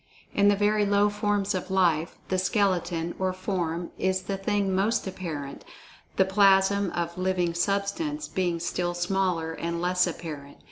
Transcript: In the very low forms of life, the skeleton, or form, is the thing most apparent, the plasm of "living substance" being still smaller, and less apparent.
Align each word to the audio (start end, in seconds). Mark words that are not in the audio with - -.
In 0.33 0.47
the 0.47 0.55
very 0.55 0.83
low 0.83 1.09
forms 1.11 1.53
of 1.53 1.69
life, 1.69 2.17
the 2.29 2.39
skeleton, 2.39 3.13
or 3.19 3.33
form, 3.33 3.91
is 3.99 4.23
the 4.23 4.35
thing 4.35 4.73
most 4.73 5.05
apparent, 5.05 5.63
the 6.15 6.25
plasm 6.25 6.89
of 6.95 7.19
"living 7.19 7.53
substance" 7.53 8.27
being 8.27 8.59
still 8.59 8.95
smaller, 8.95 9.51
and 9.53 9.79
less 9.79 10.07
apparent. 10.07 10.57